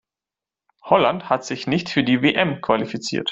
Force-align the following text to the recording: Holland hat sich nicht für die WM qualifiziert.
Holland 0.83 1.29
hat 1.29 1.45
sich 1.45 1.67
nicht 1.67 1.87
für 1.89 2.03
die 2.03 2.23
WM 2.23 2.59
qualifiziert. 2.61 3.29